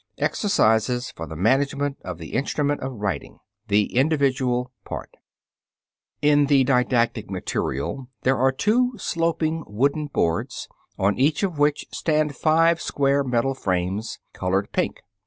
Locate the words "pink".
14.71-15.03